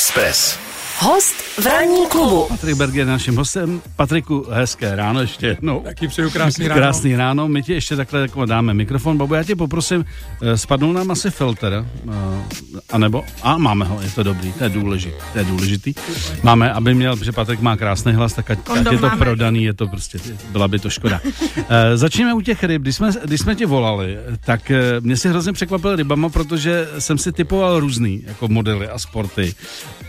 [0.00, 0.69] Express.
[1.02, 2.46] Host v ranní klubu.
[2.48, 3.82] Patrik Berger je naším hostem.
[3.96, 5.80] Patriku, hezké ráno ještě jednou.
[5.80, 6.80] Taky přeju krásný ráno.
[6.80, 7.48] Krásný ráno.
[7.48, 9.18] My ti ještě takhle jako dáme mikrofon.
[9.18, 10.04] Babu, já tě poprosím,
[10.42, 12.12] eh, spadnou nám asi filtr, eh,
[12.90, 15.94] anebo, a máme ho, je to dobrý, to je důležitý, to je důležitý.
[16.42, 19.16] Máme, aby měl, protože Patrik má krásný hlas, tak ať, ať je to máme.
[19.24, 20.18] prodaný, je to prostě,
[20.50, 21.20] byla by to škoda.
[21.68, 22.82] Eh, Začneme u těch ryb.
[22.82, 27.32] Když jsme, když jsme tě volali, tak mě si hrozně překvapil rybama, protože jsem si
[27.32, 29.54] typoval různý jako modely a sporty.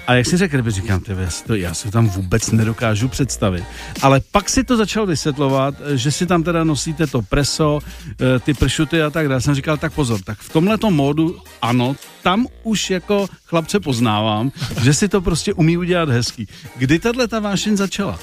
[0.08, 3.08] A jak si řekl, ryby, říkám, ty, já, si to, já si tam vůbec nedokážu
[3.08, 3.64] představit.
[4.02, 8.40] Ale pak si to začal vysvětlovat, eh, že si tam teda nosíte to preso, eh,
[8.40, 9.42] ty pršuty a tak dále.
[9.42, 14.52] Jsem říkal, tak pozor, tak v tomhletom módu, ano, tam už jako chlapce poznávám,
[14.84, 16.48] že si to prostě umí udělat hezký.
[16.76, 18.20] Kdy tahle ta vášeň začala?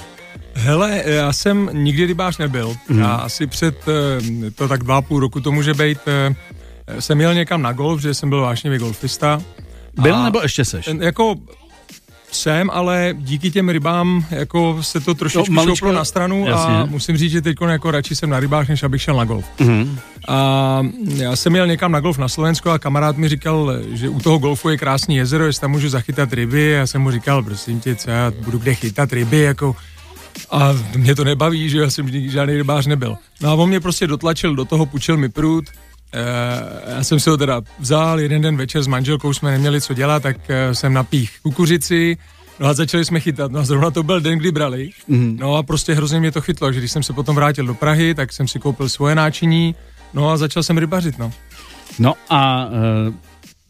[0.53, 2.75] Hele, já jsem nikdy rybář nebyl.
[2.89, 2.99] Mhm.
[2.99, 5.99] Já asi před, eh, to tak dva a půl roku to může být,
[6.99, 9.41] jsem jel někam na golf, že jsem byl vášnivý golfista.
[10.01, 10.89] Byl A nebo ještě seš?
[10.99, 11.35] Jako
[12.31, 16.91] jsem, ale díky těm rybám jako se to trošičku No, šouplo na stranu a jasně.
[16.91, 19.45] musím říct, že teď jako radši jsem na rybách, než abych šel na golf.
[19.59, 19.99] Mhm.
[20.27, 20.81] A
[21.15, 24.37] já jsem jel někam na golf na Slovensko a kamarád mi říkal, že u toho
[24.37, 26.69] golfu je krásný jezero, jestli tam můžu zachytat ryby.
[26.69, 29.75] Já jsem mu říkal, prosím tě, co já budu kde chytat ryby, jako
[30.51, 33.15] a mě to nebaví, že já jsem žádný rybář nebyl.
[33.41, 35.65] No a on mě prostě dotlačil do toho, půjčil mi prut,
[36.13, 39.93] e, já jsem si ho teda vzal, jeden den večer s manželkou jsme neměli co
[39.93, 42.17] dělat, tak e, jsem napích kukuřici,
[42.59, 44.89] No a začali jsme chytat, no a zrovna to byl den, kdy brali.
[45.07, 45.37] Mm.
[45.39, 48.15] No a prostě hrozně mě to chytlo, že když jsem se potom vrátil do Prahy,
[48.15, 49.75] tak jsem si koupil svoje náčiní,
[50.13, 51.31] no a začal jsem rybařit, no.
[51.99, 53.13] No a uh,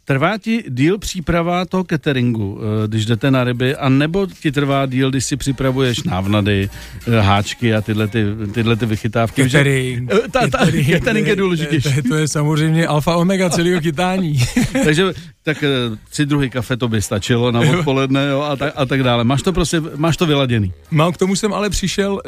[0.10, 4.86] trvá ti díl příprava toho cateringu, uh, když jdete na ryby, a nebo ti trvá
[4.86, 6.70] díl, když si připravuješ návnady,
[7.08, 9.44] uh, háčky a tyhle, ty, tyhle ty vychytávky?
[9.44, 10.12] Catering.
[10.14, 11.90] Eh, ta- ta- catering je důležitější.
[11.90, 14.40] To, je- to je samozřejmě alfa omega celého chytání.
[14.84, 15.64] Takže tak
[16.10, 19.24] tři druhy kafe to by stačilo na odpoledne jo, a, tak, a tak dále.
[19.24, 20.74] Máš to prostě, máš to vyladěný.
[20.92, 22.22] No, k tomu jsem ale přišel,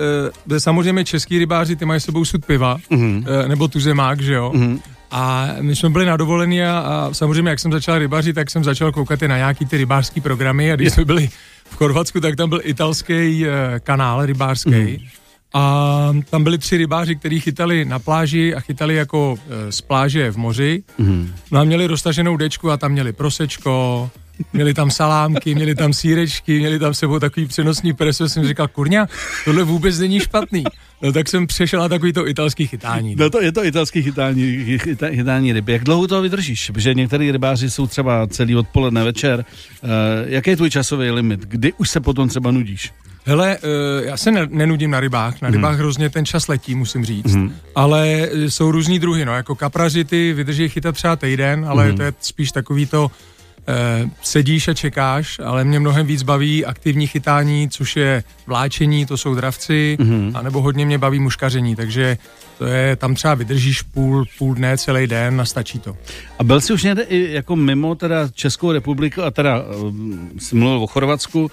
[0.55, 3.25] e, samozřejmě český rybáři, ty mají s sebou sud piva, mm-hmm.
[3.45, 4.51] e, nebo tuzemák, že jo.
[4.55, 4.79] Mm-hmm.
[5.11, 8.63] A my jsme byli na dovolení a, a samozřejmě, jak jsem začal rybařit, tak jsem
[8.63, 11.29] začal koukat i na nějaký ty rybářský programy a když jsme byli
[11.69, 14.69] v Chorvatsku, tak tam byl italský e, kanál rybářský.
[14.69, 14.97] Mm.
[15.53, 20.31] A tam byli tři rybáři, kteří chytali na pláži a chytali jako e, z pláže
[20.31, 20.83] v moři.
[20.97, 21.33] Mm.
[21.51, 24.09] No a měli roztaženou dečku a tam měli prosečko,
[24.53, 28.29] měli tam salámky, měli tam sírečky, měli tam sebou takový přenosný preso.
[28.29, 29.07] Jsem říkal, kurňa,
[29.45, 30.63] tohle vůbec není špatný.
[31.01, 33.15] No tak jsem přešel na takový to italský chytání.
[33.15, 35.71] No to je to italský chytání, chytá, chytání ryby.
[35.73, 36.69] Jak dlouho to vydržíš?
[36.69, 39.45] Protože některý rybáři jsou třeba celý odpoledne, večer.
[39.83, 39.89] Uh,
[40.25, 41.39] jaký je tvůj časový limit?
[41.39, 42.91] Kdy už se potom třeba nudíš?
[43.25, 47.05] Hele, eh, já se ne- nenudím na rybách, na rybách hrozně ten čas letí, musím
[47.05, 47.35] říct,
[47.75, 52.03] ale eh, jsou různý druhy, no, jako kapraři ty vydrží chytat třeba týden, ale to
[52.03, 53.11] je spíš takový to,
[53.67, 59.17] eh, sedíš a čekáš, ale mě mnohem víc baví aktivní chytání, což je vláčení, to
[59.17, 59.97] jsou dravci,
[60.33, 62.17] anebo hodně mě baví muškaření, takže
[62.61, 65.97] to je, tam třeba vydržíš půl, půl dne, celý den a stačí to.
[66.39, 70.55] A byl jsi už někde i jako mimo teda Českou republiku a teda um, jsi
[70.55, 71.51] mluvil o Chorvatsku, uh,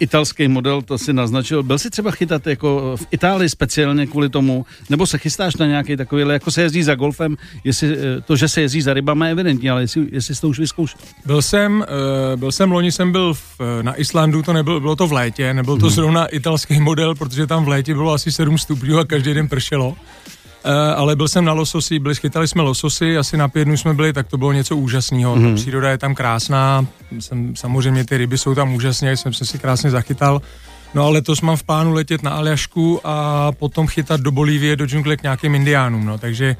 [0.00, 1.62] italský model, to si naznačil.
[1.62, 5.96] Byl jsi třeba chytat jako v Itálii speciálně kvůli tomu, nebo se chystáš na nějaký
[5.96, 9.32] takový, jako se jezdí za golfem, jestli, eh, to, že se jezdí za rybama je
[9.32, 11.00] evidentní, ale jestli, jestli jsi to už vyzkoušel.
[11.26, 11.84] Byl jsem,
[12.32, 15.12] uh, byl jsem loni, jsem byl v, eh, na Islandu, to nebylo, bylo to v
[15.12, 19.04] létě, nebyl to zrovna italský model, protože tam v létě bylo asi 7 stupňů a
[19.04, 19.95] každý den pršelo.
[20.66, 23.94] Uh, ale byl jsem na lososi, byli, chytali jsme lososy, asi na pět dnů jsme
[23.94, 25.36] byli, tak to bylo něco úžasného.
[25.36, 25.54] Mm.
[25.54, 26.86] Příroda je tam krásná,
[27.18, 30.42] jsem, samozřejmě ty ryby jsou tam úžasné, jsem se si krásně zachytal.
[30.94, 34.86] No ale letos mám v plánu letět na Aljašku a potom chytat do Bolívie, do
[34.86, 36.56] džungle k nějakým indiánům, no, takže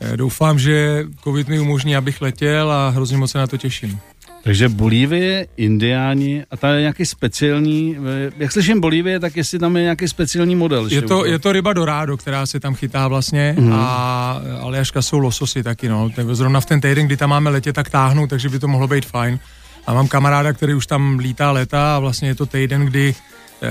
[0.00, 4.00] eh, doufám, že covid mi umožní, abych letěl a hrozně moc se na to těším.
[4.42, 9.76] Takže Bolívie, Indiáni a tam je nějaký speciální, eh, jak slyším Bolívie, tak jestli tam
[9.76, 10.88] je nějaký speciální model.
[10.90, 13.72] Je to, je to ryba Dorado, která se tam chytá vlastně mm.
[13.72, 16.10] a Aljaška jsou lososy taky, no.
[16.10, 18.88] Tak Zrovna v ten týden, kdy tam máme letět, tak táhnou, takže by to mohlo
[18.88, 19.38] být fajn.
[19.86, 23.14] A mám kamaráda, který už tam lítá léta a vlastně je to týden, kdy
[23.62, 23.68] eh,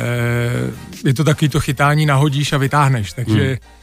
[1.05, 3.78] je to takový to chytání, nahodíš a vytáhneš, takže eh,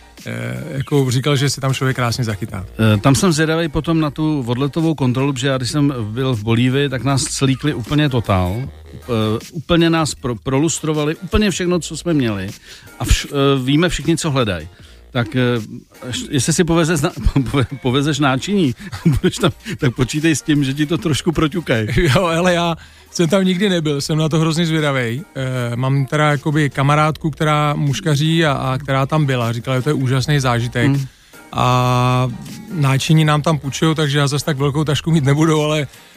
[0.68, 2.66] jako říkal, že se tam člověk krásně zachytá.
[2.94, 6.42] Eh, Tam jsem zvědavý potom na tu odletovou kontrolu, protože já když jsem byl v
[6.42, 8.62] Bolívii, tak nás slíkli úplně totál.
[8.94, 9.02] Eh,
[9.52, 12.48] Úplně nás pro, prolustrovali, úplně všechno, co jsme měli.
[13.00, 14.68] A vš, eh, víme všichni, co hledají.
[15.16, 15.40] Tak eh,
[16.30, 17.10] jestli si povezeš, na,
[17.82, 18.74] povezeš náčiní,
[19.06, 21.88] budeš tam, tak počítej s tím, že ti to trošku proťukají.
[21.96, 22.76] Jo, ale já
[23.10, 25.24] jsem tam nikdy nebyl, jsem na to hrozně zvědavý.
[25.72, 29.52] E, mám teda jakoby kamarádku, která muškaří a, a která tam byla.
[29.52, 30.88] Říkala, že to je úžasný zážitek.
[30.88, 31.06] Mm.
[31.52, 32.28] A
[32.72, 36.15] náčiní nám tam půjčují, takže já zase tak velkou tašku mít nebudu, ale Eh,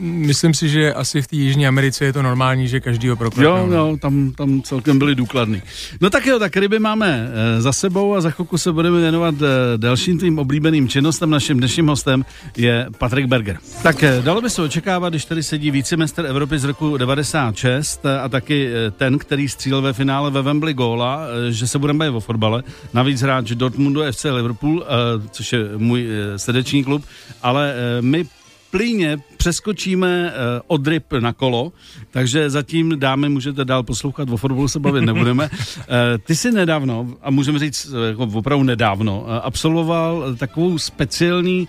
[0.00, 3.68] myslím si, že asi v té Jižní Americe je to normální, že každý ho Jo,
[3.70, 5.62] jo, tam, tam celkem byli důkladný.
[6.00, 9.34] No tak jo, tak ryby máme e, za sebou a za chvilku se budeme věnovat
[9.42, 9.46] e,
[9.78, 11.30] dalším tvým oblíbeným činnostem.
[11.30, 12.24] Naším dnešním hostem
[12.56, 13.58] je Patrik Berger.
[13.82, 18.68] Tak dalo by se očekávat, když tady sedí vícemistr Evropy z roku 96 a taky
[18.96, 21.20] ten, který střílel ve finále ve Wembley góla,
[21.50, 22.62] že se budeme bavit o fotbale.
[22.94, 24.84] Navíc hráč Dortmundu FC Liverpool,
[25.30, 27.04] což je můj srdeční klub,
[27.42, 28.26] ale my
[28.70, 31.72] plíně přeskočíme uh, od ryb na kolo,
[32.10, 35.44] takže zatím dámy můžete dál poslouchat, o fotbalu se bavit nebudeme.
[35.44, 35.86] Uh,
[36.26, 41.68] ty jsi nedávno, a můžeme říct jako opravdu nedávno, uh, absolvoval takovou speciální uh,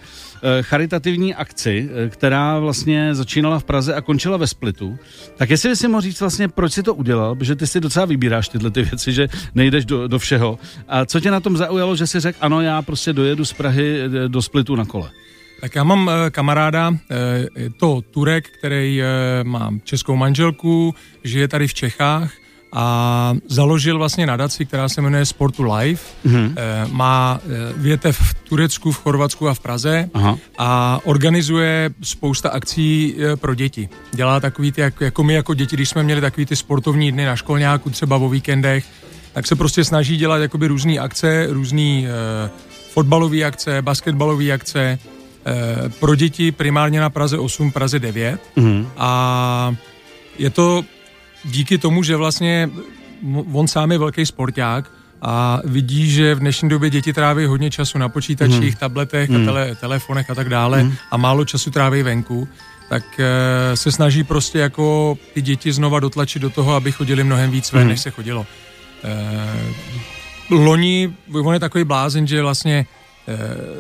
[0.62, 4.97] charitativní akci, uh, která vlastně začínala v Praze a končila ve Splitu.
[5.38, 8.06] Tak jestli bys si mohl říct vlastně, proč si to udělal, protože ty si docela
[8.06, 10.59] vybíráš tyhle ty věci, že nejdeš do, do všeho.
[10.88, 14.00] A co tě na tom zaujalo, že si řekl, ano, já prostě dojedu z Prahy
[14.27, 15.12] do Splitu na kole?
[15.61, 19.05] Tak já mám e, kamaráda, e, je to Turek, který e,
[19.43, 22.31] má českou manželku, žije tady v Čechách
[22.73, 26.15] a založil vlastně nadaci, která se jmenuje Sportu Life.
[26.25, 26.53] Mm-hmm.
[26.91, 27.39] Má
[27.75, 30.37] větev v Turecku, v Chorvatsku a v Praze Aha.
[30.57, 33.89] a organizuje spousta akcí pro děti.
[34.11, 37.35] Dělá takový ty, jako my jako děti, když jsme měli takový ty sportovní dny na
[37.35, 38.85] školňáku, třeba o víkendech,
[39.33, 42.03] tak se prostě snaží dělat jakoby různé akce, různé
[42.93, 45.20] fotbalové akce, basketbalové akce, Eh,
[45.99, 48.88] pro děti primárně na Praze 8, Praze 9 mm-hmm.
[48.97, 49.75] a
[50.39, 50.83] je to
[51.43, 52.69] díky tomu, že vlastně
[53.53, 54.91] on sám je velký sporták
[55.21, 58.79] a vidí, že v dnešní době děti tráví hodně času na počítačích, mm.
[58.79, 59.35] tabletech mm.
[59.35, 59.47] a mhm.
[59.47, 60.93] tele, telefonech a tak dále mm.
[61.11, 62.47] a málo času tráví venku,
[62.89, 67.51] tak e, se snaží prostě jako ty děti znova dotlačit do toho, aby chodili mnohem
[67.51, 67.89] víc ven, mm.
[67.89, 68.45] než se chodilo.
[69.03, 71.13] E, loni,
[71.44, 73.00] on je takový blázen, že vlastně Eh,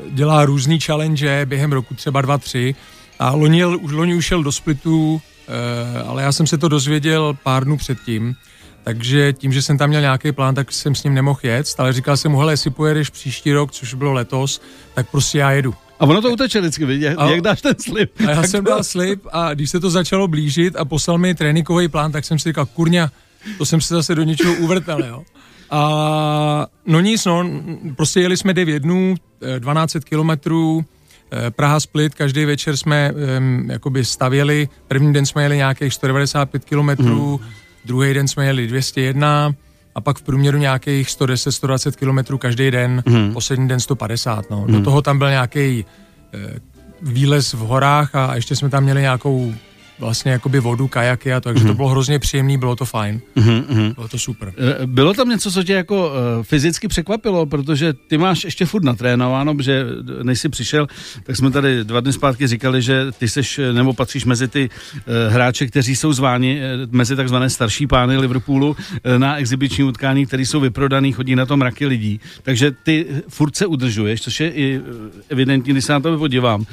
[0.09, 2.75] dělá různý challenge během roku, třeba dva, tři.
[3.19, 7.65] A loni, už loni ušel do Splitu, eh, ale já jsem se to dozvěděl pár
[7.65, 8.35] dnů předtím,
[8.83, 11.93] takže tím, že jsem tam měl nějaký plán, tak jsem s ním nemohl jet, ale
[11.93, 14.61] říkal jsem mu, hele, jestli pojedeš příští rok, což bylo letos,
[14.93, 15.75] tak prostě já jedu.
[15.99, 18.11] A ono to uteče vždycky, jak, a, jak dáš ten slip.
[18.27, 18.69] A já jsem to...
[18.69, 22.39] dal slip a když se to začalo blížit a poslal mi tréninkový plán, tak jsem
[22.39, 23.11] si říkal, kurňa,
[23.57, 25.23] to jsem se zase do něčeho uvrtal, jo.
[25.71, 27.49] A no nic, no,
[27.95, 29.15] prostě jeli jsme 9 dnů,
[29.59, 30.85] 12 eh, kilometrů,
[31.31, 36.65] eh, Praha Split, každý večer jsme um, jakoby stavěli, první den jsme jeli nějakých 195
[36.65, 37.49] kilometrů, mm.
[37.85, 39.55] druhý den jsme jeli 201
[39.95, 43.33] a pak v průměru nějakých 110-120 kilometrů každý den, mm.
[43.33, 44.65] poslední den 150, no.
[44.67, 44.73] Mm.
[44.73, 45.85] Do toho tam byl nějaký
[46.33, 46.51] uh,
[47.01, 49.53] výlez v horách a ještě jsme tam měli nějakou
[50.01, 51.67] vlastně jakoby vodu, kajaky a to, takže mm-hmm.
[51.67, 51.77] to mhm.
[51.77, 53.21] bylo hrozně příjemný, bylo to fajn.
[53.35, 53.93] Mm-hmm.
[53.95, 54.53] Bylo to super.
[54.57, 58.83] Eh, bylo tam něco, co tě jako uh, fyzicky překvapilo, protože ty máš ještě furt
[58.83, 59.85] natrénováno, protože
[60.23, 60.87] než jsi přišel,
[61.23, 65.33] tak jsme tady dva dny zpátky říkali, že ty seš, nebo patříš mezi ty uh,
[65.33, 68.75] hráče, kteří jsou zváni, uh, mezi takzvané starší pány Liverpoolu uh,
[69.17, 72.19] na exibiční utkání, které jsou vyprodaný, chodí na tom mraky lidí.
[72.43, 74.81] Takže ty furt se udržuješ, což je i
[75.29, 76.61] evidentní, když se na to podívám.
[76.61, 76.67] Uh,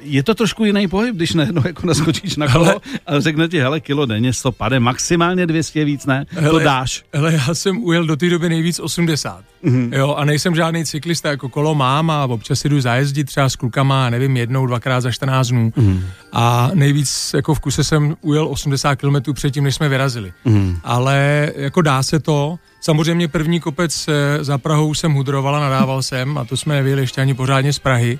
[0.00, 3.80] je to trošku jiný pohyb, když najednou jako naskočíš na kolo a řekne ti, hele,
[3.80, 6.26] kilo denně 150, maximálně 200 víc, ne?
[6.28, 7.02] Hele, to dáš.
[7.12, 9.44] Hele, já jsem ujel do té doby nejvíc 80.
[9.64, 9.94] Mm-hmm.
[9.94, 14.10] Jo, a nejsem žádný cyklista, jako kolo mám a občas jdu zajezdit třeba s klukama,
[14.10, 15.72] nevím, jednou, dvakrát za 14 dnů.
[15.76, 16.00] Mm-hmm.
[16.32, 20.32] A nejvíc jako v kuse jsem ujel 80 km předtím, než jsme vyrazili.
[20.46, 20.76] Mm-hmm.
[20.84, 22.58] Ale jako dá se to.
[22.80, 27.02] Samozřejmě první kopec eh, za Prahou jsem hudroval a nadával jsem a to jsme nevěděli
[27.02, 28.18] ještě ani pořádně z Prahy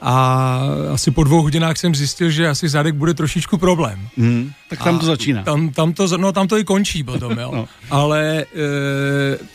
[0.00, 0.60] a
[0.92, 4.08] asi po dvou hodinách jsem zjistil, že asi zadek bude trošičku problém.
[4.16, 5.42] Mm, tak tam to začíná.
[5.42, 7.50] Tam, tam, to, no, tam to i končí potom, jo.
[7.54, 7.68] no.
[7.90, 8.44] Ale e,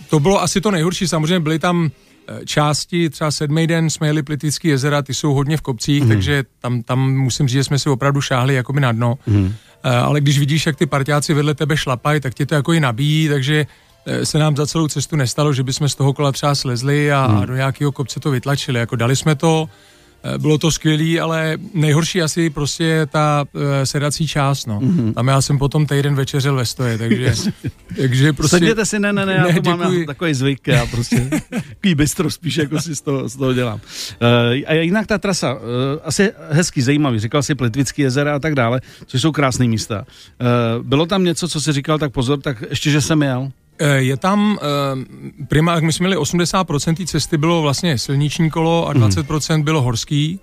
[0.09, 1.07] to bylo asi to nejhorší.
[1.07, 1.89] Samozřejmě byly tam
[2.27, 6.09] e, části, třeba sedmý den jsme jeli Plitvický jezera, ty jsou hodně v kopcích, mm.
[6.09, 9.17] takže tam, tam musím říct, že jsme si opravdu šáhli jakoby na dno.
[9.27, 9.53] Mm.
[9.83, 12.79] E, ale když vidíš, jak ty partiáci vedle tebe šlapají, tak tě to jako i
[12.79, 13.67] nabíjí, takže
[14.05, 17.27] e, se nám za celou cestu nestalo, že bychom z toho kola třeba slezli a,
[17.27, 17.37] mm.
[17.37, 18.79] a do nějakého kopce to vytlačili.
[18.79, 19.69] Jako dali jsme to,
[20.37, 24.79] bylo to skvělý, ale nejhorší asi prostě je ta uh, sedací část, no.
[24.79, 25.13] Mm-hmm.
[25.13, 27.33] Tam já jsem potom týden večeřel ve stoje, takže,
[27.97, 28.57] takže prostě...
[28.57, 32.31] Sedněte si, ne, ne, ne, já ne, to mám takový zvyk, já prostě takový bystro
[32.31, 33.79] spíš, jako si z toho, z toho dělám.
[34.21, 35.59] Uh, a jinak ta trasa, uh,
[36.03, 40.05] asi hezký, zajímavý, říkal si Plitvický jezera a tak dále, což jsou krásné místa.
[40.77, 43.51] Uh, bylo tam něco, co si říkal, tak pozor, tak ještě, že jsem jel?
[43.79, 48.87] Eh, je tam eh, prima, my jsme měli 80% té cesty bylo vlastně silniční kolo
[48.87, 49.63] a 20% mhm.
[49.63, 50.39] bylo horský.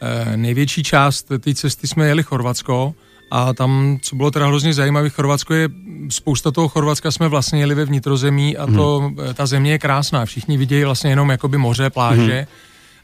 [0.00, 2.94] Eh, největší část té cesty jsme jeli Chorvatsko
[3.30, 5.68] a tam, co bylo teda hrozně zajímavé, Chorvatsko je,
[6.08, 9.16] spousta toho Chorvatska jsme vlastně jeli ve vnitrozemí a to, hmm.
[9.34, 12.46] ta země je krásná, všichni vidějí vlastně jenom jakoby moře, pláže, hmm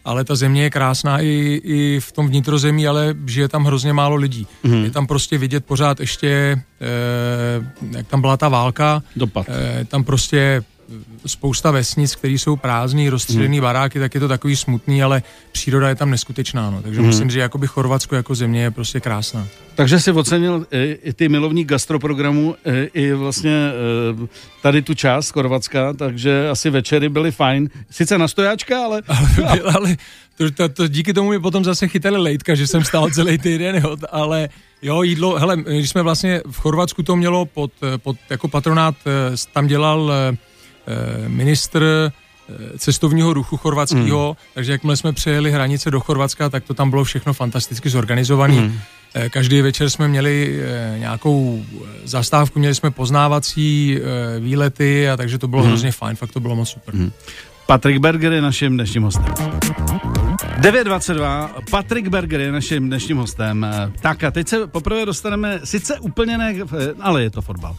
[0.05, 4.17] ale ta země je krásná i, i v tom vnitrozemí, ale žije tam hrozně málo
[4.17, 4.47] lidí.
[4.63, 4.85] Mm.
[4.85, 9.47] Je tam prostě vidět pořád ještě, e, jak tam byla ta válka, Dopad.
[9.49, 10.65] E, tam prostě
[11.27, 13.63] spousta vesnic, které jsou prázdný, rozstřelený hmm.
[13.63, 15.23] baráky, tak je to takový smutný, ale
[15.53, 16.71] příroda je tam neskutečná.
[16.71, 16.83] No.
[16.83, 17.07] Takže hmm.
[17.07, 19.49] musím říct, že jakoby Chorvatsko jako země je prostě krásná.
[19.75, 23.71] Takže si ocenil i, i ty milovní gastroprogramu, i, i vlastně
[24.63, 27.71] tady tu část Chorvatska, takže asi večery byly fajn.
[27.91, 29.03] Sice na stojáčka, ale...
[29.47, 29.97] ale, ale
[30.37, 33.77] to, to, to, díky tomu mi potom zase chytali lejtka, že jsem stál celý týden,
[33.77, 34.49] jo, ale
[34.83, 38.95] jo, jídlo, hele, když jsme vlastně v Chorvatsku to mělo pod, pod jako patronát,
[39.53, 40.13] tam dělal
[41.27, 44.47] ministr eh, cestovního ruchu chorvatského, mm.
[44.55, 48.55] takže jakmile jsme přejeli hranice do Chorvatska, tak to tam bylo všechno fantasticky zorganizované.
[48.55, 48.79] Mm.
[49.31, 50.61] Každý večer jsme měli
[50.99, 51.65] nějakou
[52.05, 53.99] zastávku, měli jsme poznávací
[54.41, 55.69] výlety a takže to bylo mm.
[55.69, 56.95] hrozně fajn, fakt to bylo moc super.
[56.95, 57.13] Mm.
[57.67, 59.35] Patrik Berger je naším dnešním hostem.
[60.61, 63.67] 9.22, Patrik Berger je naším dnešním hostem.
[64.01, 66.55] Tak a teď se poprvé dostaneme, sice úplně ne,
[67.01, 67.73] ale je to fotbal.
[67.73, 67.77] Uh,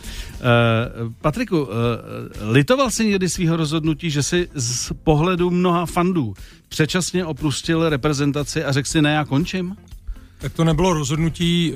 [1.21, 1.67] Patriku,
[2.41, 6.33] litoval jsi někdy svého rozhodnutí, že si z pohledu mnoha fandů
[6.69, 9.75] předčasně opustil reprezentaci a řekl si, ne, já končím?
[10.37, 11.73] Tak to nebylo rozhodnutí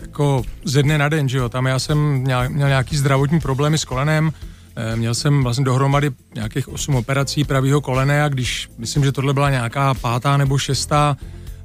[0.00, 1.48] jako ze dne na den, že jo?
[1.48, 4.57] Tam já jsem měl, měl nějaký zdravotní problémy s kolenem, Eh,
[4.96, 9.50] měl jsem vlastně dohromady nějakých osm operací pravého kolene a když, myslím, že tohle byla
[9.50, 11.16] nějaká pátá nebo šestá,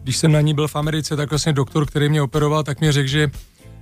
[0.03, 2.91] když jsem na ní byl v Americe, tak vlastně doktor, který mě operoval, tak mi
[2.91, 3.31] řekl, že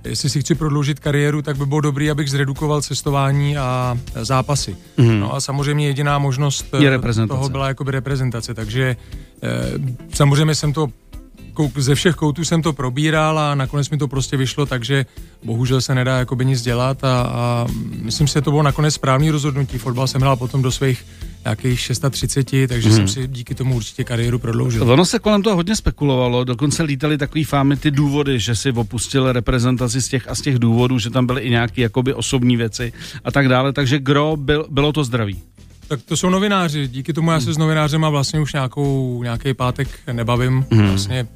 [0.04, 4.76] jestli si chci prodloužit kariéru, tak by bylo dobré, abych zredukoval cestování a zápasy.
[4.98, 5.20] Mm-hmm.
[5.20, 8.96] No a samozřejmě jediná možnost eh, toho byla jakoby reprezentace, takže
[9.42, 9.48] eh,
[10.14, 10.88] samozřejmě jsem to
[11.76, 15.06] ze všech koutů jsem to probíral a nakonec mi to prostě vyšlo, takže
[15.44, 17.66] bohužel se nedá jakoby nic dělat a, a
[18.02, 19.78] myslím si, že to bylo nakonec správný rozhodnutí.
[19.78, 21.04] Fotbal jsem hrál potom do svých
[21.44, 22.96] nějakých 630, takže hmm.
[22.96, 24.90] jsem si díky tomu určitě kariéru prodloužil.
[24.90, 29.32] Ono se kolem toho hodně spekulovalo, dokonce lítali takový fámy ty důvody, že si opustil
[29.32, 32.92] reprezentaci z těch a z těch důvodů, že tam byly i nějaké jakoby osobní věci
[33.24, 35.42] a tak dále, takže gro byl, bylo to zdraví.
[35.88, 36.88] Tak to jsou novináři.
[36.88, 40.66] Díky tomu já se s novinářem a vlastně už nějakou, nějaký pátek nebavím.
[40.70, 40.88] Hmm.
[40.88, 41.26] Vlastně,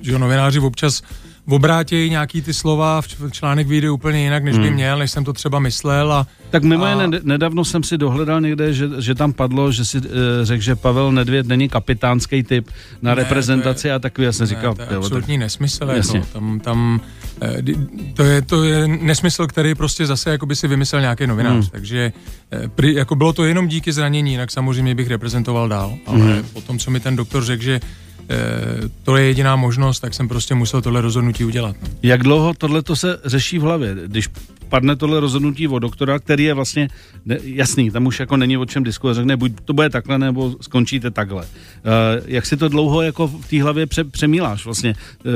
[0.00, 1.02] že novináři občas
[1.48, 4.74] obrátějí nějaký ty slova, v článek vyjde úplně jinak, než by hmm.
[4.74, 6.12] měl, než jsem to třeba myslel.
[6.12, 7.06] A, tak mimo a...
[7.22, 10.04] nedávno jsem si dohledal někde, že, že tam padlo, že si uh,
[10.42, 12.70] řekl, že Pavel Nedvěd není kapitánský typ
[13.02, 14.74] na ne, reprezentaci je, a takový, já jsem ne, říkal.
[14.74, 15.40] To je absolutní tak...
[15.40, 15.84] nesmysl.
[15.84, 17.00] Jako, tam, tam,
[17.42, 17.62] eh,
[18.14, 21.52] to, je, to je nesmysl, který prostě zase jako by si vymyslel nějaký novinář.
[21.52, 21.70] Hmm.
[21.70, 22.12] Takže
[22.50, 25.94] eh, jako bylo to jenom díky zranění, jinak samozřejmě bych reprezentoval dál.
[26.06, 26.44] Ale hmm.
[26.52, 27.80] potom, co mi ten doktor řekl, že
[29.02, 31.76] to je jediná možnost, tak jsem prostě musel tohle rozhodnutí udělat.
[31.82, 31.88] No.
[32.02, 33.96] Jak dlouho tohle to se řeší v hlavě?
[34.06, 34.28] Když
[34.74, 36.88] padne tohle rozhodnutí od doktora, který je vlastně
[37.24, 40.56] ne, jasný, tam už jako není o čem diskutovat, řekne, buď to bude takhle, nebo
[40.60, 41.42] skončíte takhle.
[41.42, 41.48] Uh,
[42.26, 45.32] jak si to dlouho jako v té hlavě pře, přemýláš vlastně, uh,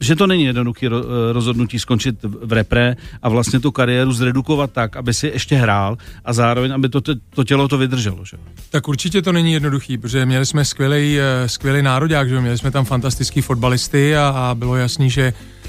[0.00, 4.96] že to není jednoduché ro, rozhodnutí skončit v repre a vlastně tu kariéru zredukovat tak,
[4.96, 7.00] aby si ještě hrál a zároveň, aby to,
[7.34, 8.36] to tělo to vydrželo, že?
[8.70, 12.84] Tak určitě to není jednoduchý, protože měli jsme skvělý, skvělý národák, že měli jsme tam
[12.84, 15.59] fantastický fotbalisty a, a bylo jasný, že Eh,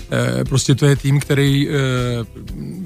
[0.49, 1.73] prostě to je tým, který eh,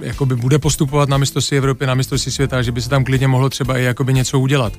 [0.01, 3.49] jakoby bude postupovat na mistrovství Evropy, na mistrovství světa, že by se tam klidně mohlo
[3.49, 4.73] třeba i jakoby něco udělat.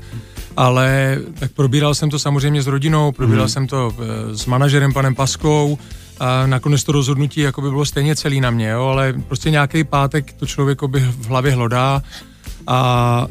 [0.57, 3.49] Ale tak probíral jsem to samozřejmě s rodinou, probíral hmm.
[3.49, 5.79] jsem to eh, s manažerem panem Paskou,
[6.21, 9.85] a nakonec to rozhodnutí jako by bylo stejně celý na mě, jo, ale prostě nějaký
[9.85, 12.03] pátek to člověk v hlavě hlodá
[12.67, 13.29] a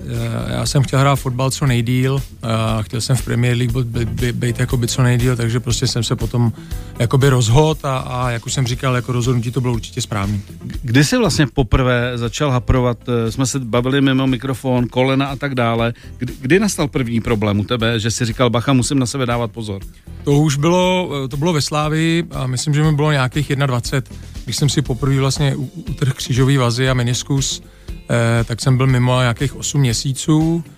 [0.49, 4.09] e, já jsem chtěl hrát fotbal co nejdíl, a chtěl jsem v Premier League být,
[4.09, 6.51] být, být jakoby co nejdíl, takže prostě jsem se potom
[6.99, 10.41] jakoby rozhod a, a jak už jsem říkal, jako rozhodnutí to bylo určitě správný.
[10.81, 15.55] Kdy jsi vlastně poprvé začal haprovat, e, jsme se bavili mimo mikrofon, kolena a tak
[15.55, 19.25] dále, kdy, kdy nastal první problém u tebe, že jsi říkal, bacha, musím na sebe
[19.25, 19.81] dávat pozor?
[20.23, 24.17] To už bylo, e, to bylo ve Slávii a myslím, že mi bylo nějakých 21,
[24.45, 27.84] když jsem si poprvé vlastně utrhl křížový vazy a meniskus, Eh,
[28.45, 30.63] tak jsem byl mimo nějakých 8 měsíců.
[30.67, 30.74] eh,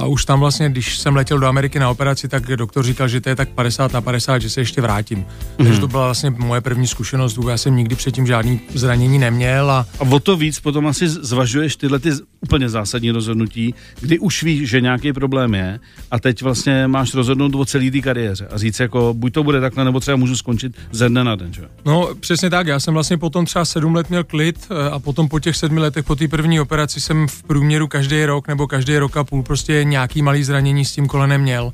[0.00, 3.20] a už tam vlastně, když jsem letěl do Ameriky na operaci, tak doktor říkal, že
[3.20, 5.18] to je tak 50 na 50, že se ještě vrátím.
[5.18, 5.64] Mm-hmm.
[5.64, 9.70] Takže to byla vlastně moje první zkušenost, já jsem nikdy předtím žádný zranění neměl.
[9.70, 14.42] A, a o to víc potom asi zvažuješ tyhle ty úplně zásadní rozhodnutí, kdy už
[14.42, 15.80] víš, že nějaký problém je
[16.10, 19.60] a teď vlastně máš rozhodnout o celé té kariéře a říct jako, buď to bude
[19.60, 21.62] takhle, nebo třeba můžu skončit ze dne na den, že?
[21.84, 25.28] No přesně tak, já jsem vlastně potom třeba sedm let měl klid eh, a potom
[25.28, 28.98] po těch sedmi letech, po té první operaci jsem v průměru každý rok nebo každý
[28.98, 31.72] rok a půl prostě nějaký malý zranění s tím kolenem měl.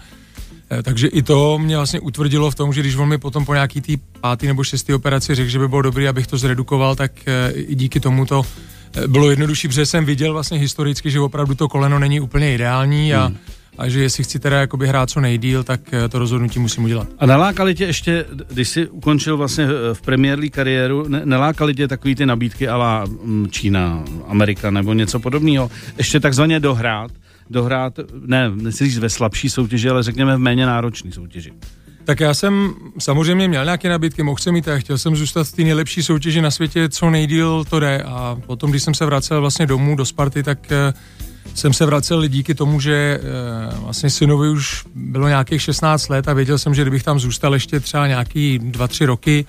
[0.70, 3.54] Eh, takže i to mě vlastně utvrdilo v tom, že když on mi potom po
[3.54, 7.12] nějaký tý pátý nebo šestý operaci řekl, že by bylo dobré, abych to zredukoval, tak
[7.26, 8.42] eh, i díky tomu to
[9.06, 13.26] bylo jednodušší, protože jsem viděl vlastně historicky, že opravdu to koleno není úplně ideální a
[13.26, 13.36] hmm
[13.78, 17.08] a že jestli chci teda jakoby hrát co nejdíl, tak eh, to rozhodnutí musím udělat.
[17.18, 21.74] A nelákali tě ještě, když jsi ukončil vlastně eh, v Premier League kariéru, ne, nelákali
[21.74, 27.10] tě takový ty nabídky ala mm, Čína, Amerika nebo něco podobného, ještě takzvaně dohrát,
[27.50, 31.52] dohrát, ne, nechci říct ve slabší soutěži, ale řekněme v méně náročné soutěži.
[32.04, 35.52] Tak já jsem samozřejmě měl nějaké nabídky, mohl jsem mít a chtěl jsem zůstat v
[35.52, 39.40] té nejlepší soutěži na světě, co nejdíl to jde a potom, když jsem se vracel
[39.40, 40.92] vlastně domů do Sparty, tak eh,
[41.56, 43.20] jsem se vracel díky tomu, že e,
[43.80, 47.80] vlastně synovi už bylo nějakých 16 let a věděl jsem, že kdybych tam zůstal ještě
[47.80, 49.46] třeba nějaký 2-3 roky,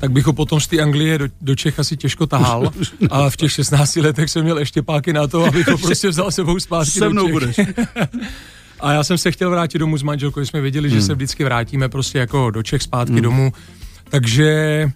[0.00, 2.72] tak bych ho potom z té Anglie do, do Čech asi těžko tahal.
[3.10, 6.30] A v těch 16 letech jsem měl ještě páky na to, abych ho prostě vzal
[6.30, 7.66] sebou zpátky Se mnou do Čech.
[7.66, 7.74] budeš.
[8.80, 10.98] a já jsem se chtěl vrátit domů s manželkou, jsme věděli, hmm.
[11.00, 13.22] že se vždycky vrátíme prostě jako do Čech zpátky hmm.
[13.22, 13.52] domů.
[14.10, 14.90] Takže e,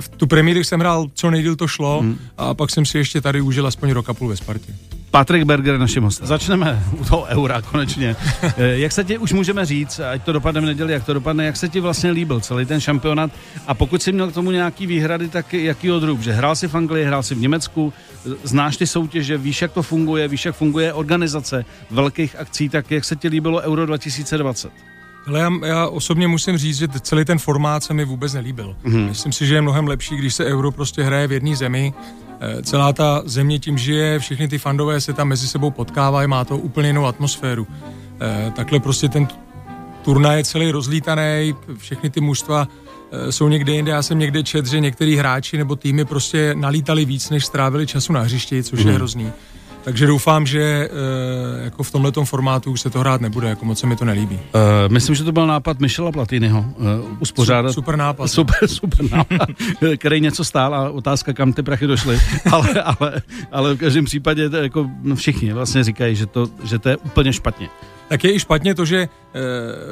[0.00, 2.18] v tu premiéru jsem hrál, co nejdíl to šlo hmm.
[2.38, 4.74] a pak jsem si ještě tady užil aspoň rok a půl ve Spartě.
[5.14, 6.26] Patrik Berger, naším hostem.
[6.26, 8.16] Začneme u toho eura konečně.
[8.42, 11.46] Eh, jak se ti už můžeme říct, ať to dopadne v neděli, jak to dopadne,
[11.46, 13.30] jak se ti vlastně líbil celý ten šampionát
[13.66, 16.20] a pokud jsi měl k tomu nějaký výhrady, tak jaký druh?
[16.20, 17.92] Že hrál si v Anglii, hrál si v Německu,
[18.42, 23.04] znáš ty soutěže, víš, jak to funguje, víš, jak funguje organizace velkých akcí, tak jak
[23.04, 24.72] se ti líbilo Euro 2020?
[25.26, 28.76] Ale já, já osobně musím říct, že celý ten formát se mi vůbec nelíbil.
[28.84, 29.08] Mm-hmm.
[29.08, 31.94] Myslím si, že je mnohem lepší, když se euro prostě hraje v jedné zemi.
[32.44, 36.44] E, celá ta země tím žije, všechny ty fandové se tam mezi sebou potkávají, má
[36.44, 37.66] to úplně jinou atmosféru.
[38.20, 39.28] E, takhle prostě ten
[40.02, 42.68] turnaj je celý rozlítaný, všechny ty mužstva
[43.12, 43.90] e, jsou někde jinde.
[43.90, 48.12] Já jsem někde čet, že některý hráči nebo týmy prostě nalítali víc, než strávili času
[48.12, 48.82] na hřišti, což mm-hmm.
[48.82, 48.94] je mhm.
[48.94, 49.32] hrozný.
[49.84, 53.78] Takže doufám, že uh, jako v tomhle formátu už se to hrát nebude, jako moc
[53.78, 54.34] se mi to nelíbí.
[54.34, 54.40] Uh,
[54.92, 56.86] myslím, že to byl nápad Michela Platinyho uh,
[57.18, 57.72] uspořádat.
[57.72, 58.28] Super nápad.
[58.28, 59.48] Super, super nápad,
[59.96, 62.18] který něco stál a otázka, kam ty prachy došly.
[62.52, 63.22] ale, ale,
[63.52, 67.32] ale v každém případě to jako všichni vlastně říkají, že to, že to je úplně
[67.32, 67.68] špatně
[68.08, 69.08] tak je i špatně to, že eh,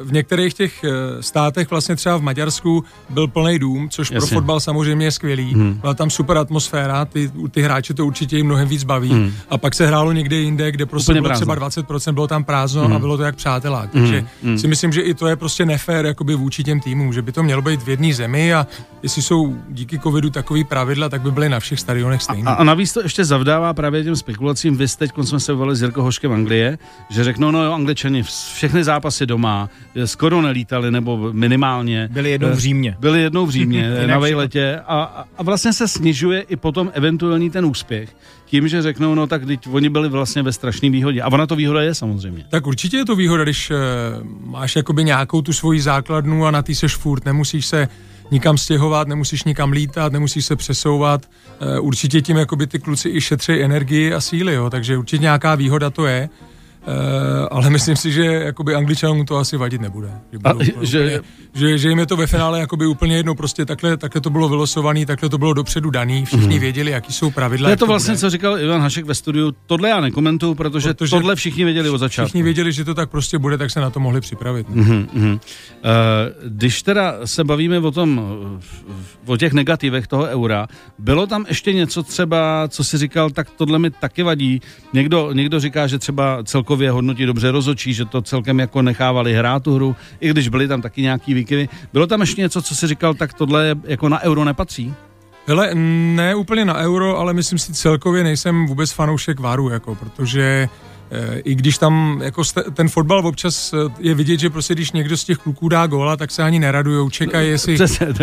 [0.03, 4.17] v některých těch eh, státech, vlastně třeba v Maďarsku, byl plný dům, což Jasně.
[4.17, 5.55] pro fotbal samozřejmě je skvělý.
[5.55, 5.75] Hmm.
[5.75, 9.13] Byla tam super atmosféra, ty, ty hráči to určitě jim mnohem víc baví.
[9.13, 9.33] Hmm.
[9.51, 12.93] A pak se hrálo někde jinde, kde prostě bylo třeba 20%, bylo tam prázdno hmm.
[12.93, 13.91] a bylo to jak přátelák.
[13.91, 14.59] Takže hmm.
[14.59, 17.43] si myslím, že i to je prostě nefér jakoby vůči těm týmům, že by to
[17.43, 18.67] mělo být v jedné zemi a
[19.03, 22.51] jestli jsou díky covidu takový pravidla, tak by byly na všech stadionech stejné.
[22.51, 24.77] A, a navíc to ještě zavdává právě těm spekulacím.
[24.77, 26.79] Vy teď jsme se volili s Jirko Hoškem Anglie,
[27.11, 29.71] že řeknou, no jo, Angličani všechny zápasy doma,
[30.05, 32.09] skoro nelítali, nebo minimálně.
[32.13, 32.97] Byli jednou v Římě.
[33.01, 37.65] Byli jednou v Římě na vejletě a, a vlastně se snižuje i potom eventuální ten
[37.65, 38.09] úspěch
[38.53, 41.23] tím, že řeknou, no tak teď oni byli vlastně ve strašné výhodě.
[41.23, 42.45] A ona to výhoda je samozřejmě.
[42.51, 43.77] Tak určitě je to výhoda, když uh,
[44.45, 47.89] máš jakoby nějakou tu svoji základnu a na ty seš furt, nemusíš se
[48.31, 51.25] nikam stěhovat, nemusíš nikam lítat, nemusíš se přesouvat.
[51.25, 55.55] Uh, určitě tím jakoby ty kluci i šetří energii a síly, jo, takže určitě nějaká
[55.55, 56.29] výhoda to je.
[56.87, 60.11] Uh, ale myslím si, že jakoby angličanům to asi vadit nebude.
[60.33, 61.21] Že, A, úplně, že,
[61.55, 64.49] že, že jim je to ve finále jakoby úplně jedno, prostě takhle, takhle to bylo
[64.49, 66.61] vylosované, takhle to bylo dopředu daný, všichni mm.
[66.61, 67.67] věděli, jaký jsou pravidla.
[67.67, 68.21] To je to vlastně, bude.
[68.21, 71.99] co říkal Ivan Hašek ve studiu, tohle já nekomentuju, protože, protože tohle všichni věděli od
[71.99, 72.27] začátku.
[72.27, 74.69] Všichni věděli, že to tak prostě bude, tak se na to mohli připravit.
[74.69, 75.33] Mm-hmm.
[75.33, 75.39] Uh,
[76.49, 78.21] když teda se bavíme o tom,
[79.27, 80.67] o těch negativech toho eura,
[80.99, 84.61] bylo tam ještě něco třeba, co si říkal, tak tohle mi taky vadí.
[84.93, 89.35] Někdo, někdo říká, že třeba celkově celkově hodnotí dobře rozočí, že to celkem jako nechávali
[89.35, 91.69] hrát tu hru, i když byly tam taky nějaký výkyvy.
[91.93, 94.95] Bylo tam ještě něco, co si říkal, tak tohle jako na euro nepatří?
[95.47, 100.69] Hele, ne úplně na euro, ale myslím si celkově nejsem vůbec fanoušek varu, jako, protože
[101.45, 102.43] i když tam jako
[102.75, 106.17] ten fotbal občas eh, je vidět, že prostě když někdo z těch kluků dá góla,
[106.17, 107.77] tak se ani neradujou, čekají, jestli,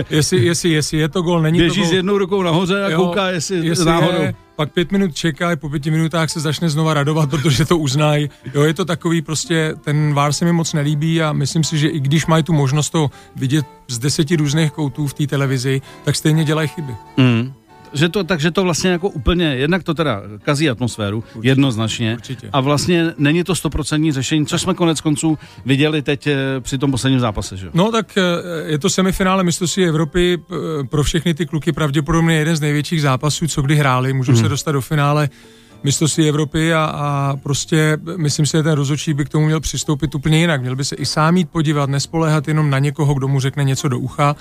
[0.09, 1.89] jestli, jestli, jestli je to gól, není Běží to gól.
[1.89, 4.21] s jednou rukou nahoře a jo, kouká, jestli, jestli náhodou.
[4.21, 8.29] Je, pak pět minut čeká, po pěti minutách se začne znova radovat, protože to uznají.
[8.53, 11.87] Jo, je to takový prostě, ten vár se mi moc nelíbí a myslím si, že
[11.87, 16.15] i když mají tu možnost to vidět z deseti různých koutů v té televizi, tak
[16.15, 16.93] stejně dělají chyby.
[17.17, 17.58] Mm
[17.93, 22.13] že to, takže to vlastně jako úplně, jednak to teda kazí atmosféru, určitě, jednoznačně.
[22.15, 22.49] Určitě.
[22.53, 26.91] A vlastně není to stoprocentní řešení, což jsme konec konců viděli teď eh, při tom
[26.91, 27.69] posledním zápase, že?
[27.73, 28.21] No tak eh,
[28.71, 33.47] je to semifinále mistrovství Evropy, eh, pro všechny ty kluky pravděpodobně jeden z největších zápasů,
[33.47, 34.37] co kdy hráli, můžou mm.
[34.37, 35.29] se dostat do finále
[35.83, 40.15] mistrovství Evropy a, a prostě myslím si, že ten rozhodčí by k tomu měl přistoupit
[40.15, 40.61] úplně jinak.
[40.61, 43.87] Měl by se i sám jít podívat, nespoléhat jenom na někoho, kdo mu řekne něco
[43.87, 44.35] do ucha,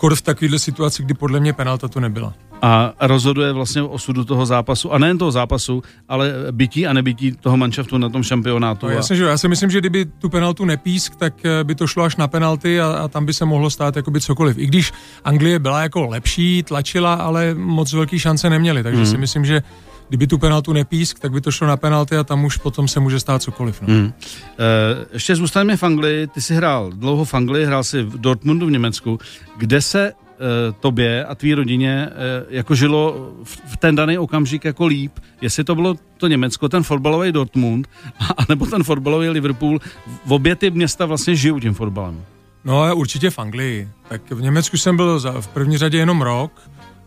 [0.00, 2.32] kor v takovéhle situaci, kdy podle mě penalta to nebyla.
[2.62, 7.32] A rozhoduje vlastně o osudu toho zápasu, a nejen toho zápasu, ale bytí a nebytí
[7.32, 8.86] toho manšaftu na tom šampionátu.
[8.86, 11.86] No, jasně, že já si myslím, že kdyby tu penaltu nepísk, tak eh, by to
[11.86, 14.58] šlo až na penalty a, a tam by se mohlo stát jakoby cokoliv.
[14.58, 14.92] I když
[15.24, 19.10] Anglie byla jako lepší, tlačila, ale moc velký šance neměli, takže hmm.
[19.10, 19.62] si myslím, že
[20.10, 23.00] kdyby tu penaltu nepísk, tak by to šlo na penalty a tam už potom se
[23.00, 23.80] může stát cokoliv.
[23.80, 23.86] No.
[23.88, 24.12] Hmm.
[24.12, 24.12] E,
[25.12, 28.70] ještě zůstaneme v Anglii, ty jsi hrál dlouho v Anglii, hrál si v Dortmundu v
[28.70, 29.18] Německu,
[29.56, 30.12] kde se e,
[30.80, 32.10] tobě a tvý rodině e,
[32.48, 36.82] jako žilo v, v ten daný okamžik jako líp, jestli to bylo to Německo, ten
[36.82, 37.88] fotbalový Dortmund,
[38.36, 39.78] anebo ten fotbalový Liverpool,
[40.26, 42.24] v obě ty města vlastně žijou tím fotbalem.
[42.64, 43.88] No určitě v Anglii.
[44.08, 46.52] Tak v Německu jsem byl za, v první řadě jenom rok,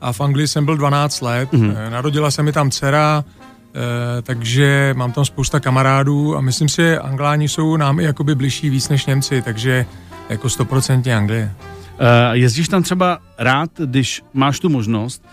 [0.03, 1.51] a v Anglii jsem byl 12 let.
[1.51, 1.89] Mm-hmm.
[1.89, 6.99] Narodila se mi tam dcera, eh, takže mám tam spousta kamarádů a myslím si, že
[6.99, 9.85] Angláni jsou nám i jakoby bližší víc než Němci, takže
[10.29, 11.51] jako 100% Anglie.
[11.93, 15.25] Uh, jezdíš tam třeba rád, když máš tu možnost,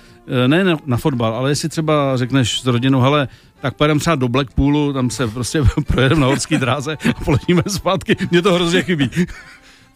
[0.47, 3.29] ne na, na fotbal, ale jestli třeba řekneš s rodinou, hele,
[3.61, 8.17] tak pojedeme třeba do Blackpoolu, tam se prostě projedeme na horský dráze a poletíme zpátky,
[8.31, 9.11] mě to hrozně chybí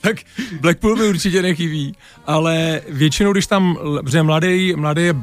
[0.04, 0.16] tak
[0.60, 1.94] Blackpool mi určitě nechybí,
[2.26, 5.14] ale většinou, když tam, protože mladý, mladý je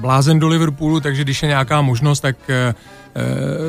[0.00, 2.74] blázen do Liverpoolu, takže když je nějaká možnost, tak e,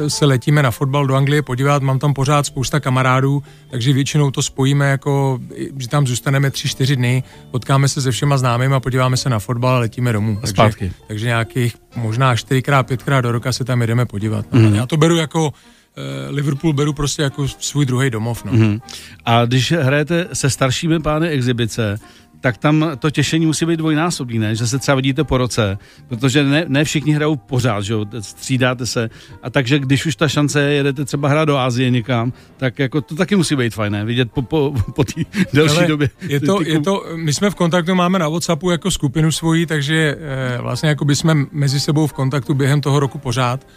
[0.10, 4.42] se letíme na fotbal do Anglie podívat, mám tam pořád spousta kamarádů, takže většinou to
[4.42, 5.40] spojíme jako,
[5.78, 9.76] že tam zůstaneme 3-4 dny, potkáme se se všema známými a podíváme se na fotbal
[9.76, 10.36] a letíme domů.
[10.36, 10.92] Takže, Zpátky.
[11.08, 14.54] takže nějakých možná 4x, 5x do roka se tam jdeme podívat.
[14.54, 14.76] Mm.
[14.76, 15.81] Já to beru jako Eh,
[16.30, 18.46] Liverpool beru prostě jako svůj druhý domov.
[18.46, 18.52] No.
[18.52, 18.82] Mm-hmm.
[19.26, 22.00] A když hrajete se staršími pány exibice,
[22.42, 24.56] tak tam to těšení musí být dvojnásobný, ne?
[24.56, 25.78] Že se třeba vidíte po roce,
[26.08, 28.06] protože ne, ne všichni hrajou pořád, že jo?
[28.20, 29.10] Střídáte se.
[29.44, 33.02] A takže když už ta šance je, jedete třeba hrát do Ázie někam, tak jako
[33.02, 34.06] to taky musí být fajn, ne?
[34.06, 35.22] Vidět po, po, po té
[35.54, 36.10] delší Ale době.
[36.22, 36.72] Je to, ty, ty...
[36.72, 40.90] je to, my jsme v kontaktu, máme na Whatsappu jako skupinu svoji, takže e, vlastně
[40.90, 43.68] jako by jsme mezi sebou v kontaktu během toho roku pořád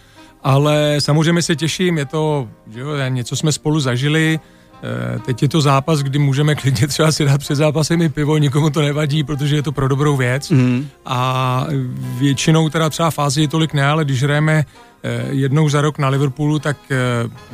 [0.45, 4.41] ale samozřejmě se těším, je to, že jo, něco jsme spolu zažili,
[4.83, 8.39] eh, Teď je to zápas, kdy můžeme klidně třeba si dát před zápasem i pivo,
[8.39, 10.51] nikomu to nevadí, protože je to pro dobrou věc.
[10.51, 10.89] Mm.
[11.07, 11.67] A
[12.19, 14.65] většinou teda třeba fázi je tolik ne, ale když hrajeme
[15.03, 16.97] eh, jednou za rok na Liverpoolu, tak eh,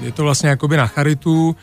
[0.03, 1.57] je to vlastně jakoby na charitu.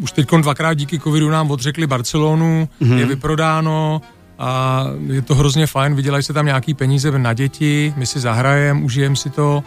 [0.00, 2.98] Už teď dvakrát díky covidu nám odřekli Barcelonu, mm.
[2.98, 4.00] je vyprodáno,
[4.38, 8.80] a je to hrozně fajn, vydělají se tam nějaký peníze na děti, my si zahrajeme,
[8.84, 9.64] užijeme si to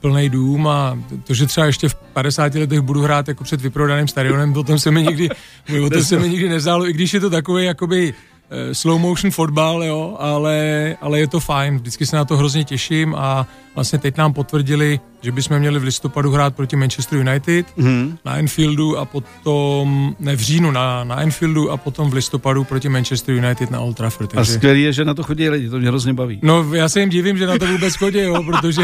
[0.00, 4.08] plný dům a to, že třeba ještě v 50 letech budu hrát jako před vyprodaným
[4.08, 5.28] stadionem, o tom se mi nikdy,
[5.86, 8.14] o tom se mi nikdy nezdálo, i když je to takový jakoby
[8.52, 12.64] Eh, slow motion fotbal, jo, ale, ale je to fajn, vždycky se na to hrozně
[12.64, 17.66] těším a vlastně teď nám potvrdili, že bychom měli v listopadu hrát proti Manchester United
[17.76, 18.18] mm.
[18.24, 22.88] na Anfieldu a potom, ne v říjnu na, na Anfieldu a potom v listopadu proti
[22.88, 24.30] Manchester United na Old Trafford.
[24.30, 24.52] Takže...
[24.52, 26.40] A skvělý je, že na to chodí lidi, to mě hrozně baví.
[26.42, 28.82] No já se jim divím, že na to vůbec chodí, jo, protože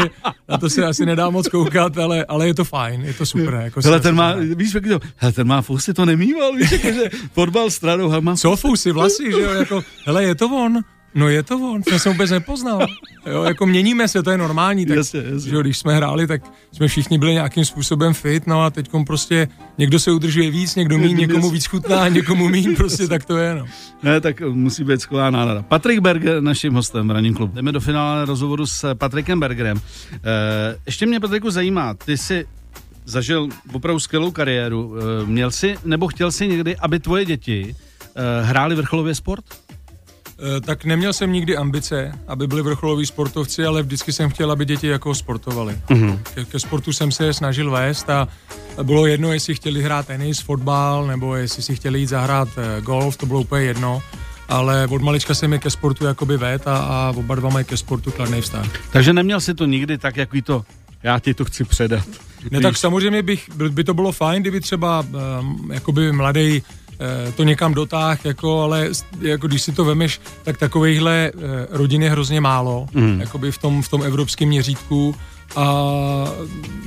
[0.49, 3.53] na to se asi nedá moc koukat, ale, ale je to fajn, je to super.
[3.53, 7.09] Jako hele, ten má, víš, to, hele, ten má fousy, to nemýval, víš, jako, že
[7.33, 8.35] fotbal stranou, má...
[8.35, 10.79] Co fousy, vlasy, že jo, jako, hele, je to on.
[11.15, 12.87] No je to on, jsem se vůbec nepoznal.
[13.25, 14.85] Jo, jako měníme se, to je normální.
[14.85, 15.49] Tak, jasně, jasně.
[15.51, 16.41] Že, když jsme hráli, tak
[16.71, 20.97] jsme všichni byli nějakým způsobem fit, no a teď prostě někdo se udržuje víc, někdo
[20.97, 23.55] míň, někomu víc chutná, někomu míň, prostě tak to je.
[23.55, 23.65] No.
[24.03, 25.61] Ne, tak musí být skvělá nálada.
[25.61, 27.53] Patrik Berger, naším hostem v Running Club.
[27.53, 29.77] Jdeme do finále rozhovoru s Patrikem Bergerem.
[29.77, 30.19] E,
[30.85, 32.45] ještě mě, Patriku, zajímá, ty jsi
[33.05, 34.95] zažil opravdu skvělou kariéru.
[34.95, 37.75] E, měl jsi, nebo chtěl jsi někdy, aby tvoje děti
[38.15, 39.45] e, hráli vrcholově sport?
[40.39, 44.65] Eh, tak neměl jsem nikdy ambice, aby byli vrcholoví sportovci, ale vždycky jsem chtěl, aby
[44.65, 45.77] děti jako sportovali.
[45.87, 46.19] Mm-hmm.
[46.33, 48.27] Ke, ke sportu jsem se snažil vést a
[48.83, 53.17] bylo jedno, jestli chtěli hrát tenis, fotbal, nebo jestli si chtěli jít zahrát eh, golf,
[53.17, 54.01] to bylo úplně jedno
[54.49, 57.77] ale od malička jsem je ke sportu jakoby ved a, a oba dva mají ke
[57.77, 58.91] sportu kladný vztah.
[58.91, 60.65] Takže neměl si to nikdy tak, jaký to,
[61.03, 62.07] já ti to chci předat.
[62.51, 65.05] Ne, tak samozřejmě bych, by to bylo fajn, kdyby třeba
[65.39, 66.63] um, jakoby mladý
[67.35, 72.09] to někam dotáh, jako, ale jako když si to vemeš, tak takovýchhle eh, rodin je
[72.09, 73.21] hrozně málo, mm.
[73.21, 75.15] jakoby v tom, v tom evropském měřítku
[75.55, 75.63] a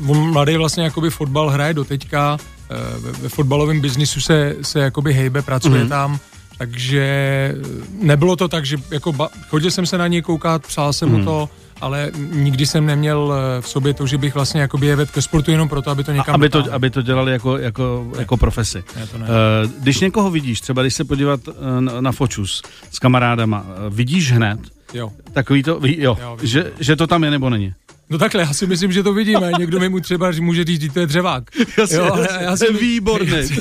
[0.09, 2.39] on mladý vlastně jakoby fotbal hraje do teďka,
[2.71, 5.89] eh, ve, ve fotbalovém biznisu se, se jakoby hejbe, pracuje mm.
[5.89, 6.19] tam,
[6.59, 7.55] takže
[8.01, 11.15] nebylo to tak, že jako ba, chodil jsem se na něj koukat, psal jsem mm.
[11.15, 11.27] mu mhm.
[11.27, 11.49] to,
[11.81, 15.23] ale nikdy jsem neměl eh, v sobě to, že bych vlastně jakoby je vedl ke
[15.23, 18.85] sportu jenom proto, aby to někam aby to, aby to dělali jako, jako, jako profesi.
[18.97, 19.27] Ne, to ne.
[19.27, 24.33] Uh, když někoho vidíš, třeba když se podívat uh, na, na fočus s kamarádama, vidíš
[24.33, 24.61] hned,
[24.95, 25.13] jo.
[25.33, 27.75] takový to, jo, jo že, že to tam je nebo není?
[28.11, 29.51] No takhle, já si myslím, že to vidíme.
[29.59, 31.45] Někdo mi mu třeba může říct, že to je dřevák.
[31.79, 33.49] Jasně, jo, ale já si, výborný.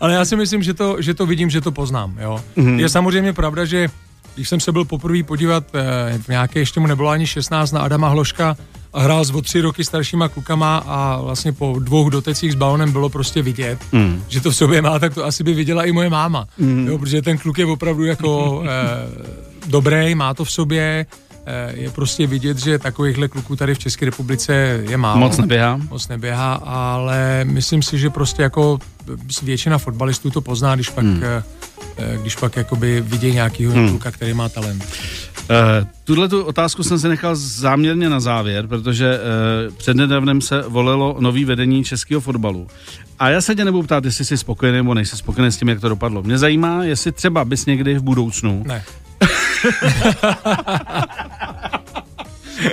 [0.00, 2.18] Ale já si myslím, že to, že to vidím, že to poznám.
[2.20, 2.44] Jo.
[2.56, 2.78] Mm-hmm.
[2.78, 3.88] Je samozřejmě pravda, že
[4.38, 7.80] když jsem se byl poprvé podívat eh, v nějaké, ještě mu nebylo ani 16, na
[7.80, 8.56] Adama Hloška
[8.92, 12.92] a hrál s o tři roky staršíma klukama a vlastně po dvou dotecích s balonem
[12.92, 14.22] bylo prostě vidět, mm.
[14.28, 16.46] že to v sobě má, tak to asi by viděla i moje máma.
[16.58, 16.86] Mm.
[16.88, 18.68] Jo, protože ten kluk je opravdu jako eh,
[19.66, 21.06] dobrý, má to v sobě,
[21.46, 24.52] eh, je prostě vidět, že takovýchhle kluků tady v České republice
[24.88, 25.20] je málo.
[25.20, 25.80] Moc neběhá.
[25.90, 28.78] Moc neběhá, ale myslím si, že prostě jako
[29.42, 31.22] většina fotbalistů to pozná, když pak, mm.
[32.22, 33.88] Když pak jakoby vidí nějakýho mm.
[33.88, 34.84] kluka, který má talent.
[34.84, 35.56] Uh,
[36.04, 41.44] Tuhle tu otázku jsem si nechal záměrně na závěr, protože uh, přednedávnem se volilo nový
[41.44, 42.66] vedení českého fotbalu.
[43.18, 45.80] A já se tě nebudu ptát, jestli jsi spokojený nebo nejsi spokojený s tím, jak
[45.80, 46.22] to dopadlo.
[46.22, 48.84] Mě zajímá, jestli třeba bys někdy v budoucnu ne.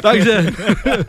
[0.01, 0.53] Takže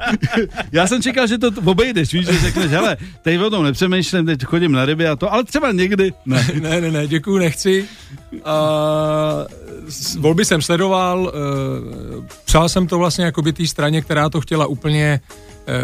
[0.72, 4.44] já jsem čekal, že to obejdeš, víš, že řekneš, hele, teď o tom nepřemýšlím, teď
[4.44, 6.46] chodím na ryby a to, ale třeba někdy ne.
[6.60, 7.84] Ne, ne, ne, děkuju, nechci.
[8.32, 8.40] Uh,
[10.18, 14.66] volby jsem sledoval, uh, přál jsem to vlastně jako by té straně, která to chtěla
[14.66, 15.20] úplně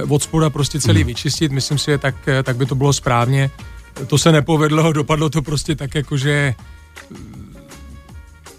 [0.05, 1.07] uh, od spoda prostě celý hmm.
[1.07, 3.51] vyčistit, myslím si, že tak, tak by to bylo správně.
[4.07, 6.55] To se nepovedlo, dopadlo to prostě tak jako, že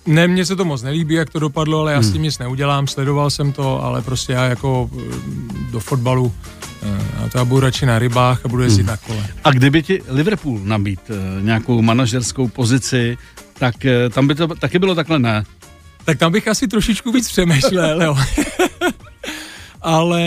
[0.05, 2.09] ne, mně se to moc nelíbí, jak to dopadlo, ale já hmm.
[2.09, 5.15] s tím nic neudělám, sledoval jsem to, ale prostě já jako eh,
[5.71, 6.33] do fotbalu
[6.81, 8.89] a eh, to já budu radši na rybách a budu jezdit hmm.
[8.89, 9.27] na kole.
[9.43, 13.17] A kdyby ti Liverpool nabít eh, nějakou manažerskou pozici,
[13.53, 13.75] tak
[14.09, 15.43] tam by to taky bylo takhle ne?
[16.05, 18.17] Tak tam bych asi trošičku víc přemýšlel, jo.
[19.83, 20.21] ale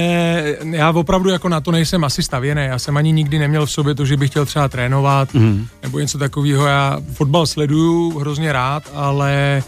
[0.70, 2.62] já opravdu jako na to nejsem asi stavěný.
[2.64, 5.66] Já jsem ani nikdy neměl v sobě to, že bych chtěl třeba trénovat mm.
[5.82, 6.66] nebo něco takového.
[6.66, 9.62] Já fotbal sleduju hrozně rád, ale e,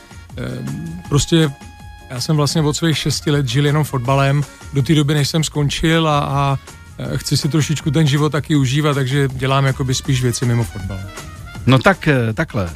[1.08, 1.50] prostě
[2.10, 5.44] já jsem vlastně od svých šesti let žil jenom fotbalem do té doby, než jsem
[5.44, 6.58] skončil a, a
[6.98, 10.98] eh, chci si trošičku ten život taky užívat, takže dělám jakoby spíš věci mimo fotbal.
[11.66, 12.70] No tak eh, takhle,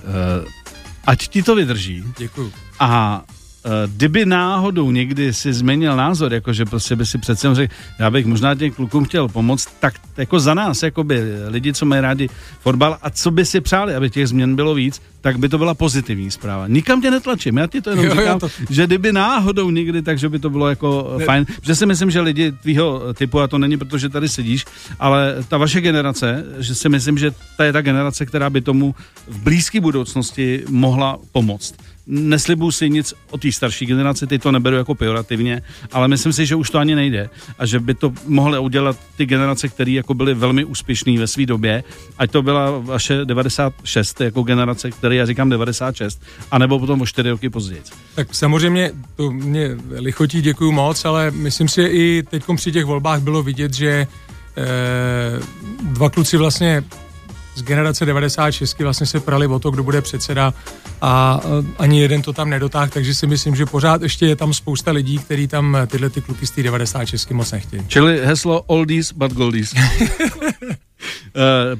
[1.06, 2.04] ať ti to vydrží.
[2.18, 2.52] Děkuju.
[2.80, 3.41] A Eh,
[3.86, 8.54] kdyby náhodou někdy si změnil názor, jakože prostě by si přece řekl, já bych možná
[8.54, 12.28] těm klukům chtěl pomoct, tak jako za nás, jako by lidi, co mají rádi
[12.60, 15.74] fotbal a co by si přáli, aby těch změn bylo víc, tak by to byla
[15.74, 16.68] pozitivní zpráva.
[16.68, 18.48] Nikam tě netlačím, já ti to jenom jo, říkám, to...
[18.70, 21.24] že kdyby náhodou někdy, takže by to bylo jako ne.
[21.24, 24.64] fajn, že si myslím, že lidi tvýho typu, a to není proto, že tady sedíš,
[25.00, 28.94] ale ta vaše generace, že si myslím, že ta je ta generace, která by tomu
[29.28, 31.74] v blízké budoucnosti mohla pomoct
[32.12, 36.46] neslibuju si nic o té starší generaci, ty to neberu jako pejorativně, ale myslím si,
[36.46, 40.14] že už to ani nejde a že by to mohly udělat ty generace, které jako
[40.14, 41.84] byly velmi úspěšné ve své době,
[42.18, 47.30] ať to byla vaše 96 jako generace, které já říkám 96, anebo potom o 4
[47.30, 47.82] roky později.
[48.14, 52.84] Tak samozřejmě to mě lichotí, děkuju moc, ale myslím si, že i teď při těch
[52.84, 54.06] volbách bylo vidět, že e,
[55.82, 56.84] dva kluci vlastně
[57.54, 60.54] z generace 96 vlastně se prali o to, kdo bude předseda
[61.00, 61.40] a
[61.78, 65.18] ani jeden to tam nedotáhl, takže si myslím, že pořád ještě je tam spousta lidí,
[65.18, 67.82] kteří tam tyhle ty kluky z té 96 moc nechtějí.
[67.88, 69.72] Čili heslo oldies but goldies.
[69.72, 69.80] Uh,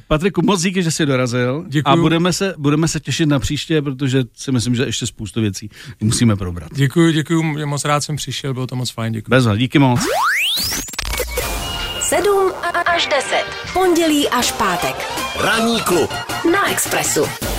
[0.09, 1.65] Patriku, moc díky, že jsi dorazil.
[1.69, 1.93] Děkuju.
[1.93, 5.71] A budeme se, budeme se těšit na příště, protože si myslím, že ještě spoustu věcí
[6.01, 6.69] musíme probrat.
[6.75, 9.31] Děkuji, děkuji, moc rád jsem přišel, bylo to moc fajn, děkuji.
[9.31, 10.01] Bez díky moc.
[12.13, 12.53] 7
[12.87, 13.45] až 10.
[13.73, 14.97] Pondělí až pátek.
[15.41, 16.11] Ranní klub
[16.53, 17.52] na Expressu.